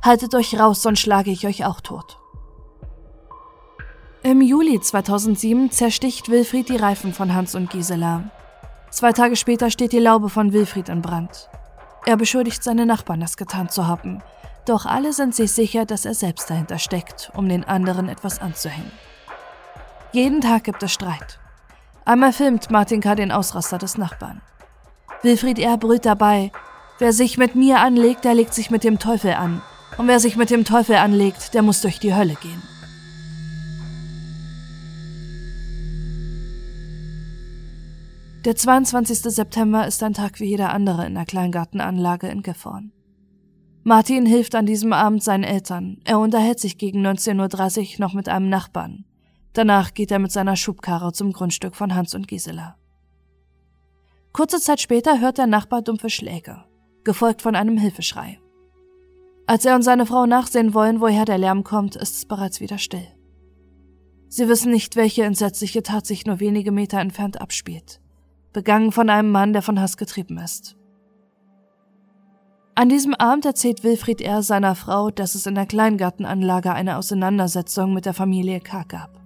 haltet 0.01 0.33
euch 0.33 0.59
raus, 0.59 0.81
sonst 0.81 0.99
schlage 0.99 1.29
ich 1.29 1.45
euch 1.45 1.63
auch 1.63 1.79
tot. 1.79 2.19
Im 4.25 4.41
Juli 4.41 4.81
2007 4.81 5.69
zersticht 5.69 6.29
Wilfried 6.29 6.69
die 6.69 6.77
Reifen 6.77 7.13
von 7.13 7.35
Hans 7.35 7.53
und 7.53 7.69
Gisela. 7.69 8.23
Zwei 8.89 9.11
Tage 9.11 9.35
später 9.35 9.69
steht 9.69 9.91
die 9.91 9.99
Laube 9.99 10.29
von 10.29 10.51
Wilfried 10.51 10.89
in 10.89 11.03
Brand. 11.03 11.47
Er 12.07 12.17
beschuldigt 12.17 12.63
seine 12.63 12.87
Nachbarn, 12.87 13.19
das 13.19 13.37
getan 13.37 13.69
zu 13.69 13.85
haben. 13.85 14.23
Doch 14.65 14.87
alle 14.87 15.13
sind 15.13 15.35
sich 15.35 15.51
sicher, 15.51 15.85
dass 15.85 16.05
er 16.05 16.15
selbst 16.15 16.49
dahinter 16.49 16.79
steckt, 16.79 17.31
um 17.35 17.47
den 17.47 17.65
anderen 17.65 18.09
etwas 18.09 18.41
anzuhängen. 18.41 18.91
Jeden 20.11 20.41
Tag 20.41 20.63
gibt 20.63 20.81
es 20.81 20.91
Streit. 20.91 21.37
Einmal 22.03 22.33
filmt 22.33 22.71
Martin 22.71 23.01
K. 23.01 23.13
den 23.13 23.31
Ausraster 23.31 23.77
des 23.77 23.95
Nachbarn. 23.95 24.41
Wilfried 25.21 25.59
R. 25.59 25.77
brüllt 25.77 26.07
dabei, 26.07 26.51
wer 26.97 27.13
sich 27.13 27.37
mit 27.37 27.53
mir 27.53 27.77
anlegt, 27.77 28.25
der 28.25 28.33
legt 28.33 28.55
sich 28.55 28.71
mit 28.71 28.83
dem 28.83 28.97
Teufel 28.97 29.35
an. 29.35 29.61
Und 29.99 30.07
wer 30.07 30.19
sich 30.19 30.35
mit 30.35 30.49
dem 30.49 30.65
Teufel 30.65 30.95
anlegt, 30.95 31.53
der 31.53 31.61
muss 31.61 31.81
durch 31.81 31.99
die 31.99 32.15
Hölle 32.15 32.33
gehen. 32.41 32.74
Der 38.45 38.55
22. 38.55 39.21
September 39.21 39.87
ist 39.87 40.03
ein 40.03 40.13
Tag 40.13 40.39
wie 40.39 40.45
jeder 40.45 40.71
andere 40.71 41.07
in 41.07 41.15
der 41.15 41.25
Kleingartenanlage 41.25 42.27
in 42.27 42.43
Gifhorn. 42.43 42.91
Martin 43.83 44.27
hilft 44.27 44.53
an 44.53 44.67
diesem 44.67 44.93
Abend 44.93 45.23
seinen 45.23 45.43
Eltern. 45.43 45.99
Er 46.03 46.19
unterhält 46.19 46.59
sich 46.59 46.77
gegen 46.77 47.03
19.30 47.03 47.93
Uhr 47.95 48.01
noch 48.01 48.13
mit 48.13 48.29
einem 48.29 48.47
Nachbarn. 48.49 49.05
Danach 49.53 49.95
geht 49.95 50.11
er 50.11 50.19
mit 50.19 50.31
seiner 50.31 50.55
Schubkarre 50.57 51.11
zum 51.11 51.33
Grundstück 51.33 51.75
von 51.75 51.95
Hans 51.95 52.13
und 52.13 52.27
Gisela. 52.27 52.77
Kurze 54.31 54.59
Zeit 54.59 54.79
später 54.79 55.19
hört 55.19 55.39
der 55.39 55.47
Nachbar 55.47 55.81
dumpfe 55.81 56.11
Schläge, 56.11 56.65
gefolgt 57.03 57.41
von 57.41 57.55
einem 57.55 57.79
Hilfeschrei. 57.79 58.39
Als 59.47 59.65
er 59.65 59.73
und 59.73 59.81
seine 59.81 60.05
Frau 60.05 60.27
nachsehen 60.27 60.75
wollen, 60.75 61.01
woher 61.01 61.25
der 61.25 61.39
Lärm 61.39 61.63
kommt, 61.63 61.95
ist 61.95 62.15
es 62.15 62.25
bereits 62.25 62.59
wieder 62.59 62.77
still. 62.77 63.07
Sie 64.27 64.47
wissen 64.47 64.71
nicht, 64.71 64.95
welche 64.95 65.23
entsetzliche 65.23 65.81
Tat 65.81 66.05
sich 66.05 66.27
nur 66.27 66.39
wenige 66.39 66.71
Meter 66.71 66.99
entfernt 66.99 67.41
abspielt 67.41 68.01
begangen 68.55 68.93
von 68.93 69.09
einem 69.09 69.31
Mann, 69.31 69.51
der 69.51 69.61
von 69.61 69.79
Hass 69.79 69.97
getrieben 69.97 70.37
ist. 70.37 70.77
An 72.73 72.87
diesem 72.89 73.13
Abend 73.13 73.45
erzählt 73.45 73.83
Wilfried 73.83 74.21
R. 74.21 74.41
seiner 74.43 74.75
Frau, 74.75 75.11
dass 75.11 75.35
es 75.35 75.45
in 75.45 75.55
der 75.55 75.65
Kleingartenanlage 75.65 76.73
eine 76.73 76.97
Auseinandersetzung 76.97 77.93
mit 77.93 78.05
der 78.05 78.13
Familie 78.13 78.61
K. 78.61 78.83
gab. 78.83 79.21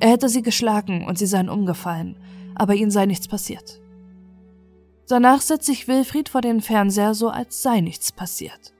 Er 0.00 0.10
hätte 0.10 0.28
sie 0.28 0.42
geschlagen 0.42 1.06
und 1.06 1.16
sie 1.18 1.26
seien 1.26 1.48
umgefallen, 1.48 2.18
aber 2.54 2.74
ihnen 2.74 2.90
sei 2.90 3.06
nichts 3.06 3.26
passiert. 3.26 3.80
Danach 5.08 5.40
setzt 5.40 5.66
sich 5.66 5.88
Wilfried 5.88 6.28
vor 6.28 6.42
den 6.42 6.60
Fernseher, 6.60 7.14
so 7.14 7.30
als 7.30 7.62
sei 7.62 7.80
nichts 7.80 8.12
passiert. 8.12 8.74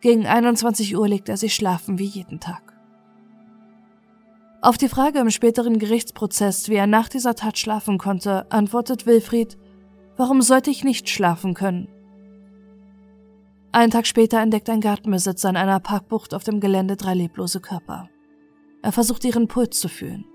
Gegen 0.00 0.26
21 0.26 0.96
Uhr 0.96 1.06
legt 1.08 1.28
er 1.28 1.36
sich 1.36 1.54
schlafen 1.54 1.98
wie 1.98 2.06
jeden 2.06 2.40
Tag. 2.40 2.69
Auf 4.62 4.76
die 4.76 4.90
Frage 4.90 5.20
im 5.20 5.30
späteren 5.30 5.78
Gerichtsprozess, 5.78 6.68
wie 6.68 6.74
er 6.74 6.86
nach 6.86 7.08
dieser 7.08 7.34
Tat 7.34 7.56
schlafen 7.56 7.96
konnte, 7.96 8.50
antwortet 8.52 9.06
Wilfried, 9.06 9.56
warum 10.18 10.42
sollte 10.42 10.70
ich 10.70 10.84
nicht 10.84 11.08
schlafen 11.08 11.54
können? 11.54 11.88
Einen 13.72 13.90
Tag 13.90 14.06
später 14.06 14.38
entdeckt 14.40 14.68
ein 14.68 14.82
Gartenbesitzer 14.82 15.48
in 15.48 15.56
einer 15.56 15.80
Parkbucht 15.80 16.34
auf 16.34 16.44
dem 16.44 16.60
Gelände 16.60 16.96
drei 16.96 17.14
leblose 17.14 17.60
Körper. 17.60 18.10
Er 18.82 18.92
versucht 18.92 19.24
ihren 19.24 19.48
Puls 19.48 19.80
zu 19.80 19.88
fühlen, 19.88 20.26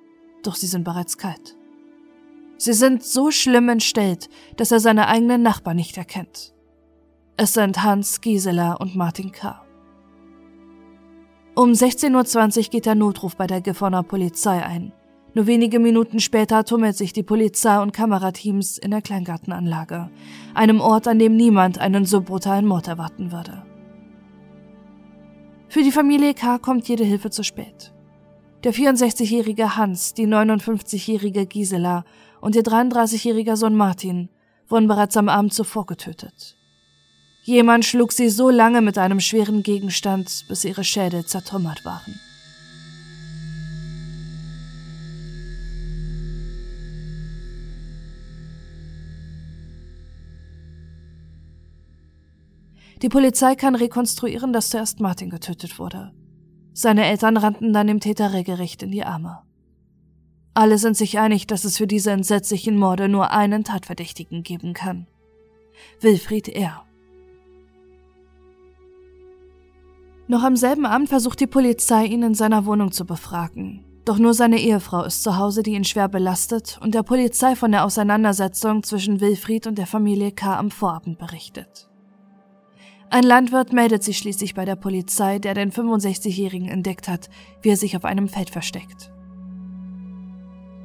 doch 0.41 0.55
sie 0.55 0.67
sind 0.67 0.83
bereits 0.83 1.19
kalt. 1.19 1.55
Sie 2.57 2.73
sind 2.73 3.03
so 3.03 3.29
schlimm 3.29 3.69
entstellt, 3.69 4.29
dass 4.55 4.71
er 4.71 4.79
seine 4.79 5.07
eigenen 5.07 5.43
Nachbarn 5.43 5.75
nicht 5.75 5.97
erkennt. 5.97 6.55
Es 7.37 7.53
sind 7.53 7.83
Hans, 7.83 8.21
Gisela 8.21 8.73
und 8.73 8.95
Martin 8.95 9.31
K. 9.31 9.64
Um 11.57 11.71
16.20 11.71 12.57
Uhr 12.57 12.63
geht 12.63 12.85
der 12.85 12.95
Notruf 12.95 13.37
bei 13.37 13.47
der 13.47 13.61
Gifhorner 13.61 14.03
Polizei 14.03 14.61
ein. 14.61 14.91
Nur 15.33 15.47
wenige 15.47 15.79
Minuten 15.79 16.19
später 16.19 16.65
tummelt 16.65 16.97
sich 16.97 17.13
die 17.13 17.23
Polizei 17.23 17.81
und 17.81 17.93
Kamerateams 17.93 18.77
in 18.77 18.91
der 18.91 19.01
Kleingartenanlage, 19.01 20.09
einem 20.53 20.81
Ort, 20.81 21.07
an 21.07 21.17
dem 21.17 21.37
niemand 21.37 21.77
einen 21.77 22.03
so 22.03 22.19
brutalen 22.19 22.65
Mord 22.65 22.89
erwarten 22.89 23.31
würde. 23.31 23.65
Für 25.69 25.81
die 25.81 25.93
Familie 25.93 26.33
K. 26.33 26.57
kommt 26.57 26.89
jede 26.89 27.05
Hilfe 27.05 27.29
zu 27.29 27.41
spät. 27.41 27.93
Der 28.65 28.73
64-jährige 28.73 29.77
Hans, 29.77 30.13
die 30.13 30.27
59-jährige 30.27 31.45
Gisela 31.45 32.03
und 32.41 32.57
ihr 32.57 32.63
33-jähriger 32.63 33.55
Sohn 33.55 33.75
Martin 33.75 34.27
wurden 34.67 34.89
bereits 34.89 35.15
am 35.15 35.29
Abend 35.29 35.53
zuvor 35.53 35.85
getötet. 35.85 36.57
Jemand 37.45 37.85
schlug 37.85 38.11
sie 38.11 38.29
so 38.29 38.49
lange 38.49 38.81
mit 38.81 38.97
einem 38.97 39.19
schweren 39.19 39.61
Gegenstand, 39.61 40.45
bis 40.47 40.65
ihre 40.65 40.83
Schädel 40.83 41.27
zertrümmert 41.27 41.85
waren. 41.85 42.19
Die 53.03 53.09
Polizei 53.09 53.53
kann 53.53 53.75
rekonstruieren, 53.75 54.51
dass 54.51 54.71
zuerst 54.71 54.99
Martin 54.99 55.29
getötet 55.29 55.77
wurde. 55.77 56.13
Seine 56.73 57.05
Eltern 57.05 57.37
rannten 57.37 57.73
dann 57.73 57.85
dem 57.85 57.99
Täter 57.99 58.33
regelrecht 58.33 58.81
in 58.81 58.89
die 58.89 59.03
Arme. 59.03 59.43
Alle 60.55 60.79
sind 60.79 60.97
sich 60.97 61.19
einig, 61.19 61.45
dass 61.45 61.63
es 61.63 61.77
für 61.77 61.85
diese 61.85 62.09
entsetzlichen 62.09 62.79
Morde 62.79 63.07
nur 63.07 63.29
einen 63.29 63.63
Tatverdächtigen 63.63 64.41
geben 64.41 64.73
kann. 64.73 65.05
Wilfried 66.01 66.47
R. 66.49 66.84
Noch 70.27 70.43
am 70.43 70.55
selben 70.55 70.85
Abend 70.85 71.09
versucht 71.09 71.39
die 71.39 71.47
Polizei, 71.47 72.05
ihn 72.05 72.23
in 72.23 72.33
seiner 72.33 72.65
Wohnung 72.65 72.91
zu 72.91 73.05
befragen. 73.05 73.85
Doch 74.05 74.17
nur 74.17 74.33
seine 74.33 74.59
Ehefrau 74.59 75.03
ist 75.03 75.23
zu 75.23 75.37
Hause, 75.37 75.61
die 75.63 75.73
ihn 75.73 75.83
schwer 75.83 76.07
belastet 76.07 76.79
und 76.81 76.95
der 76.95 77.03
Polizei 77.03 77.55
von 77.55 77.71
der 77.71 77.85
Auseinandersetzung 77.85 78.83
zwischen 78.83 79.19
Wilfried 79.19 79.67
und 79.67 79.77
der 79.77 79.87
Familie 79.87 80.31
K. 80.31 80.57
am 80.57 80.71
Vorabend 80.71 81.17
berichtet. 81.17 81.89
Ein 83.09 83.23
Landwirt 83.23 83.71
meldet 83.71 84.03
sich 84.03 84.17
schließlich 84.17 84.55
bei 84.55 84.65
der 84.65 84.75
Polizei, 84.75 85.37
der 85.39 85.53
den 85.53 85.71
65-Jährigen 85.71 86.69
entdeckt 86.69 87.07
hat, 87.07 87.29
wie 87.61 87.69
er 87.69 87.77
sich 87.77 87.95
auf 87.95 88.05
einem 88.05 88.27
Feld 88.27 88.49
versteckt. 88.49 89.11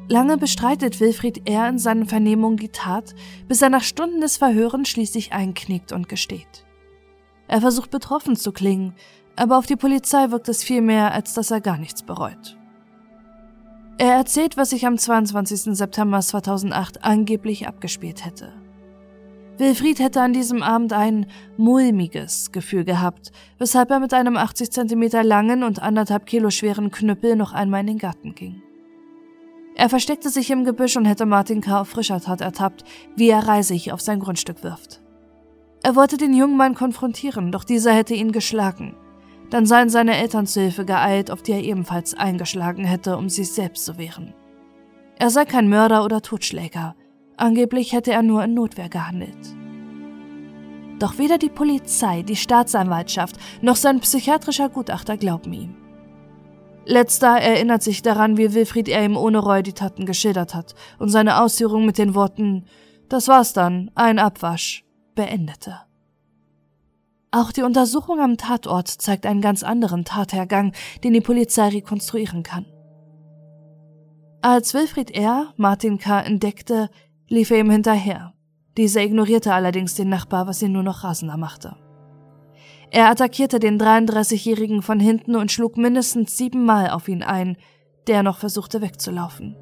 Lange 0.09 0.37
bestreitet 0.37 1.01
Wilfried 1.01 1.49
R. 1.49 1.69
in 1.69 1.79
seinen 1.79 2.07
Vernehmungen 2.07 2.57
die 2.57 2.71
Tat, 2.71 3.15
bis 3.49 3.63
er 3.63 3.71
nach 3.71 3.83
Stunden 3.83 4.21
des 4.21 4.37
Verhörens 4.37 4.89
schließlich 4.89 5.33
einknickt 5.33 5.93
und 5.93 6.09
gesteht. 6.09 6.67
Er 7.51 7.61
versucht 7.61 7.91
betroffen 7.91 8.37
zu 8.37 8.53
klingen, 8.53 8.95
aber 9.41 9.57
auf 9.57 9.65
die 9.65 9.77
Polizei 9.77 10.31
wirkt 10.31 10.51
es 10.51 10.63
viel 10.63 10.83
mehr, 10.83 11.13
als 11.15 11.33
dass 11.33 11.51
er 11.51 11.63
gar 11.63 11.79
nichts 11.79 12.03
bereut. 12.03 12.59
Er 13.97 14.13
erzählt, 14.13 14.59
was 14.59 14.69
sich 14.69 14.87
am 14.87 14.99
22. 14.99 15.77
September 15.79 16.21
2008 16.21 17.03
angeblich 17.05 17.67
abgespielt 17.67 18.27
hätte. 18.27 18.53
Wilfried 19.57 19.99
hätte 19.99 20.21
an 20.21 20.35
diesem 20.35 20.63
Abend 20.63 20.93
ein 20.93 21.25
mulmiges 21.57 22.53
Gefühl 22.53 22.85
gehabt, 22.85 23.33
weshalb 23.57 23.91
er 23.91 24.01
mit 24.01 24.13
einem 24.13 24.37
80 24.37 24.73
cm 24.73 25.23
langen 25.23 25.63
und 25.63 25.81
anderthalb 25.81 26.27
Kilo 26.27 26.51
schweren 26.51 26.91
Knüppel 26.91 27.35
noch 27.35 27.55
einmal 27.55 27.81
in 27.81 27.87
den 27.87 27.99
Garten 27.99 28.35
ging. 28.35 28.63
Er 29.75 29.89
versteckte 29.89 30.29
sich 30.29 30.51
im 30.51 30.65
Gebüsch 30.65 30.99
und 30.99 31.07
hätte 31.07 31.25
Martin 31.25 31.63
K. 31.63 31.81
auf 31.81 31.89
frischer 31.89 32.21
Tat 32.21 32.43
ertappt, 32.43 32.85
wie 33.17 33.31
er 33.31 33.49
Reisig 33.49 33.91
auf 33.91 34.03
sein 34.03 34.21
Grundstück 34.21 34.63
wirft. 34.63 35.01
Er 35.83 35.97
wollte 35.97 36.19
den 36.19 36.35
jungen 36.35 36.59
Mann 36.59 36.75
konfrontieren, 36.75 37.53
doch 37.53 37.65
dieser 37.65 37.95
hätte 37.95 38.13
ihn 38.13 38.33
geschlagen. 38.33 38.97
Dann 39.51 39.67
seien 39.67 39.91
seine 39.91 40.17
Eltern 40.17 40.47
zu 40.47 40.61
Hilfe 40.61 40.85
geeilt, 40.85 41.31
auf 41.31 41.43
die 41.43 41.53
er 41.53 41.63
ebenfalls 41.63 42.15
eingeschlagen 42.15 42.85
hätte, 42.85 43.17
um 43.17 43.29
sich 43.29 43.53
selbst 43.53 43.85
zu 43.85 43.99
wehren. 43.99 44.33
Er 45.19 45.31
sei 45.31 45.45
kein 45.45 45.69
Mörder 45.69 46.05
oder 46.05 46.23
Totschläger, 46.23 46.95
Angeblich 47.41 47.95
hätte 47.95 48.13
er 48.13 48.23
nur 48.23 48.45
in 48.45 48.53
Notwehr 48.53 48.91
gehandelt. 48.91 49.57
Doch 50.99 51.17
weder 51.17 51.39
die 51.39 51.49
Polizei, 51.49 52.21
die 52.21 52.37
Staatsanwaltschaft 52.37 53.37
noch 53.63 53.77
sein 53.77 54.01
psychiatrischer 54.01 54.69
Gutachter 54.69 55.17
glauben 55.17 55.55
ihm. 55.55 55.75
Letzter 56.85 57.41
erinnert 57.41 57.83
sich 57.83 58.03
daran, 58.03 58.37
wie 58.37 58.53
Wilfried 58.53 58.89
er 58.89 59.07
ihm 59.07 59.17
ohne 59.17 59.39
Reue 59.39 59.63
die 59.63 59.73
Taten 59.73 60.05
geschildert 60.05 60.55
hat 60.55 60.75
und 60.99 61.09
seine 61.09 61.41
Ausführung 61.41 61.87
mit 61.87 61.97
den 61.97 62.15
Worten 62.15 62.67
Das 63.09 63.27
war's 63.27 63.55
dann, 63.55 63.91
ein 63.95 64.19
Abwasch, 64.19 64.85
beendete. 65.15 65.81
Auch 67.33 67.53
die 67.53 67.63
Untersuchung 67.63 68.19
am 68.21 68.37
Tatort 68.37 68.89
zeigt 68.89 69.25
einen 69.25 69.41
ganz 69.41 69.63
anderen 69.63 70.05
Tathergang, 70.05 70.73
den 71.05 71.13
die 71.13 71.21
Polizei 71.21 71.69
rekonstruieren 71.69 72.43
kann. 72.43 72.67
Als 74.43 74.75
Wilfried 74.75 75.13
R. 75.13 75.53
Martin 75.57 75.99
K. 75.99 76.21
entdeckte, 76.21 76.91
lief 77.29 77.51
er 77.51 77.59
ihm 77.59 77.71
hinterher. 77.71 78.33
Dieser 78.77 79.03
ignorierte 79.03 79.53
allerdings 79.53 79.95
den 79.95 80.09
Nachbar, 80.09 80.47
was 80.47 80.63
ihn 80.63 80.73
nur 80.73 80.83
noch 80.83 81.05
rasender 81.05 81.37
machte. 81.37 81.77
Er 82.91 83.09
attackierte 83.09 83.61
den 83.61 83.79
33-Jährigen 83.79 84.83
von 84.83 84.99
hinten 84.99 85.37
und 85.37 85.53
schlug 85.53 85.77
mindestens 85.77 86.37
siebenmal 86.37 86.91
auf 86.91 87.07
ihn 87.07 87.23
ein, 87.23 87.57
der 88.09 88.25
noch 88.25 88.39
versuchte 88.39 88.81
wegzulaufen. 88.81 89.57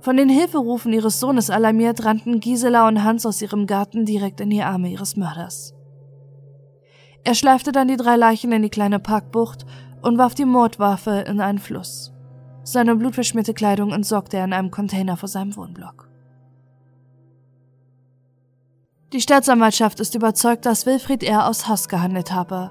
Von 0.00 0.16
den 0.16 0.28
Hilferufen 0.28 0.92
ihres 0.92 1.18
Sohnes 1.18 1.50
alarmiert 1.50 2.04
rannten 2.04 2.38
Gisela 2.38 2.86
und 2.86 3.02
Hans 3.02 3.26
aus 3.26 3.42
ihrem 3.42 3.66
Garten 3.66 4.04
direkt 4.04 4.40
in 4.40 4.50
die 4.50 4.62
Arme 4.62 4.90
ihres 4.90 5.16
Mörders. 5.16 5.74
Er 7.24 7.34
schleifte 7.34 7.72
dann 7.72 7.88
die 7.88 7.96
drei 7.96 8.16
Leichen 8.16 8.52
in 8.52 8.62
die 8.62 8.70
kleine 8.70 8.98
Parkbucht 8.98 9.64
und 10.02 10.18
warf 10.18 10.34
die 10.34 10.44
Mordwaffe 10.44 11.24
in 11.28 11.40
einen 11.40 11.58
Fluss. 11.58 12.12
Seine 12.64 12.96
blutverschmierte 12.96 13.54
Kleidung 13.54 13.92
entsorgte 13.92 14.36
er 14.36 14.44
in 14.44 14.52
einem 14.52 14.70
Container 14.70 15.16
vor 15.16 15.28
seinem 15.28 15.56
Wohnblock. 15.56 16.08
Die 19.12 19.20
Staatsanwaltschaft 19.20 20.00
ist 20.00 20.14
überzeugt, 20.14 20.64
dass 20.64 20.86
Wilfried 20.86 21.22
R. 21.22 21.46
aus 21.46 21.68
Hass 21.68 21.88
gehandelt 21.88 22.32
habe. 22.32 22.70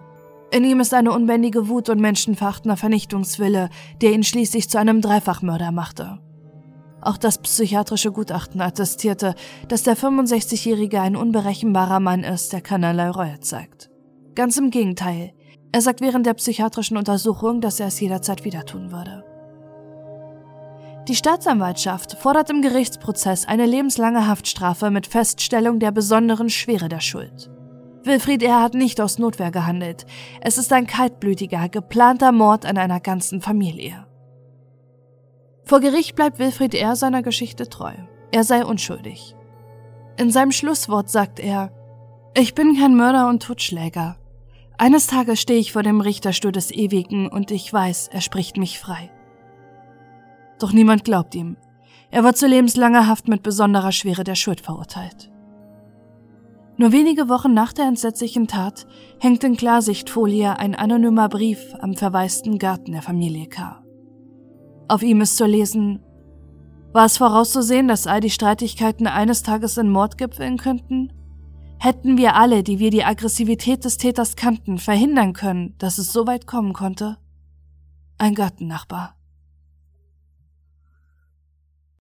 In 0.49 0.63
ihm 0.63 0.79
ist 0.79 0.93
eine 0.93 1.11
unbändige 1.11 1.69
Wut 1.69 1.87
und 1.87 1.99
menschenverachtender 1.99 2.77
Vernichtungswille, 2.77 3.69
der 4.01 4.11
ihn 4.11 4.23
schließlich 4.23 4.69
zu 4.69 4.79
einem 4.79 5.01
Dreifachmörder 5.01 5.71
machte. 5.71 6.19
Auch 6.99 7.17
das 7.17 7.37
psychiatrische 7.37 8.11
Gutachten 8.11 8.59
attestierte, 8.59 9.35
dass 9.67 9.83
der 9.83 9.95
65-Jährige 9.95 10.99
ein 10.99 11.15
unberechenbarer 11.15 11.99
Mann 11.99 12.23
ist, 12.23 12.53
der 12.53 12.61
keinerlei 12.61 13.09
Reue 13.09 13.39
zeigt. 13.39 13.90
Ganz 14.35 14.57
im 14.57 14.69
Gegenteil. 14.69 15.33
Er 15.71 15.81
sagt 15.81 16.01
während 16.01 16.25
der 16.25 16.33
psychiatrischen 16.33 16.97
Untersuchung, 16.97 17.61
dass 17.61 17.79
er 17.79 17.87
es 17.87 17.99
jederzeit 17.99 18.43
wieder 18.43 18.65
tun 18.65 18.91
würde. 18.91 19.23
Die 21.07 21.15
Staatsanwaltschaft 21.15 22.17
fordert 22.17 22.49
im 22.49 22.61
Gerichtsprozess 22.61 23.47
eine 23.47 23.65
lebenslange 23.65 24.27
Haftstrafe 24.27 24.91
mit 24.91 25.07
Feststellung 25.07 25.79
der 25.79 25.91
besonderen 25.91 26.49
Schwere 26.49 26.89
der 26.89 26.99
Schuld. 26.99 27.49
Wilfried 28.03 28.43
R. 28.43 28.61
hat 28.61 28.73
nicht 28.73 29.01
aus 29.01 29.19
Notwehr 29.19 29.51
gehandelt. 29.51 30.05
Es 30.41 30.57
ist 30.57 30.71
ein 30.73 30.87
kaltblütiger, 30.87 31.69
geplanter 31.69 32.31
Mord 32.31 32.65
an 32.65 32.77
einer 32.77 32.99
ganzen 32.99 33.41
Familie. 33.41 34.07
Vor 35.65 35.79
Gericht 35.79 36.15
bleibt 36.15 36.39
Wilfried 36.39 36.75
R. 36.75 36.95
seiner 36.95 37.21
Geschichte 37.21 37.67
treu. 37.69 37.93
Er 38.31 38.43
sei 38.43 38.65
unschuldig. 38.65 39.35
In 40.17 40.31
seinem 40.31 40.51
Schlusswort 40.51 41.09
sagt 41.09 41.39
er, 41.39 41.71
ich 42.35 42.55
bin 42.55 42.77
kein 42.77 42.95
Mörder 42.95 43.27
und 43.27 43.43
Totschläger. 43.43 44.17
Eines 44.81 45.05
Tages 45.05 45.39
stehe 45.39 45.59
ich 45.59 45.73
vor 45.73 45.83
dem 45.83 46.01
Richterstuhl 46.01 46.51
des 46.51 46.71
Ewigen 46.71 47.27
und 47.27 47.51
ich 47.51 47.71
weiß, 47.71 48.07
er 48.07 48.19
spricht 48.19 48.57
mich 48.57 48.79
frei. 48.79 49.11
Doch 50.57 50.73
niemand 50.73 51.03
glaubt 51.03 51.35
ihm. 51.35 51.55
Er 52.09 52.23
war 52.23 52.33
zu 52.33 52.47
lebenslanger 52.47 53.05
Haft 53.05 53.27
mit 53.27 53.43
besonderer 53.43 53.91
Schwere 53.91 54.23
der 54.23 54.33
Schuld 54.33 54.59
verurteilt. 54.59 55.31
Nur 56.77 56.91
wenige 56.91 57.29
Wochen 57.29 57.53
nach 57.53 57.73
der 57.73 57.85
entsetzlichen 57.85 58.47
Tat 58.47 58.87
hängt 59.19 59.43
in 59.43 59.55
Klarsichtfolie 59.55 60.57
ein 60.57 60.73
anonymer 60.73 61.29
Brief 61.29 61.75
am 61.79 61.93
verwaisten 61.93 62.57
Garten 62.57 62.93
der 62.93 63.03
Familie 63.03 63.45
K. 63.49 63.83
Auf 64.87 65.03
ihm 65.03 65.21
ist 65.21 65.37
zu 65.37 65.45
lesen, 65.45 66.01
war 66.91 67.05
es 67.05 67.17
vorauszusehen, 67.17 67.87
dass 67.87 68.07
all 68.07 68.19
die 68.19 68.31
Streitigkeiten 68.31 69.05
eines 69.05 69.43
Tages 69.43 69.77
in 69.77 69.91
Mord 69.91 70.17
gipfeln 70.17 70.57
könnten? 70.57 71.13
Hätten 71.83 72.15
wir 72.15 72.35
alle, 72.35 72.61
die 72.61 72.77
wir 72.77 72.91
die 72.91 73.03
Aggressivität 73.03 73.83
des 73.85 73.97
Täters 73.97 74.35
kannten, 74.35 74.77
verhindern 74.77 75.33
können, 75.33 75.73
dass 75.79 75.97
es 75.97 76.13
so 76.13 76.27
weit 76.27 76.45
kommen 76.45 76.73
konnte? 76.73 77.17
Ein 78.19 78.35
Gartennachbar. 78.35 79.15